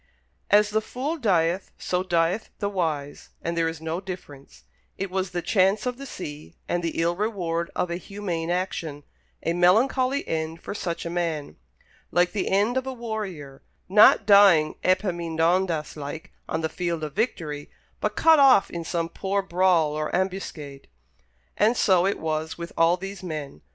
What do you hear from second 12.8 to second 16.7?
a warrior, not dying Epaminondas like on the